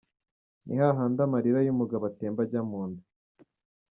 Ni 0.65 0.73
hahandi 0.81 1.19
amarira 1.25 1.59
y’umugabo 1.63 2.03
atemba 2.11 2.39
ajya 2.45 2.61
mu 2.69 2.81
nda. 2.89 3.03